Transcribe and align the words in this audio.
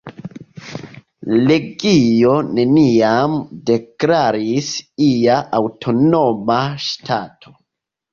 Legio 1.49 2.31
neniam 2.59 3.35
deklaris 3.71 4.71
ia 5.09 5.37
aŭtonoma 5.59 6.57
ŝtato. 6.87 7.55